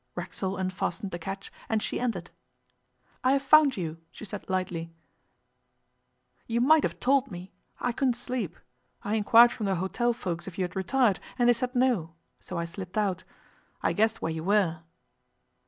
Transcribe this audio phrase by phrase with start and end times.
[0.15, 2.31] Racksole unfastened the catch, and she entered.
[3.23, 4.91] 'I have found you,' she said lightly;
[6.47, 7.51] 'you might have told me.
[7.79, 8.57] I couldn't sleep.
[9.03, 12.57] I inquired from the hotel folks if you had retired, and they said no; so
[12.57, 13.23] I slipped out.
[13.83, 14.79] I guessed where you were.